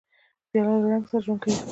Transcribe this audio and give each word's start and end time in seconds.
پیاله 0.49 0.75
له 0.81 0.87
رنګ 0.91 1.03
سره 1.09 1.23
ژوند 1.25 1.39
کوي. 1.43 1.55